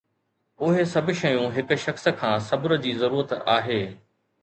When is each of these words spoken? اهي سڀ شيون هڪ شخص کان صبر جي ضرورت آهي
اهي 0.67 0.85
سڀ 0.93 1.11
شيون 1.19 1.53
هڪ 1.59 1.79
شخص 1.85 2.09
کان 2.25 2.35
صبر 2.49 2.77
جي 2.87 2.99
ضرورت 3.07 3.41
آهي 3.61 3.83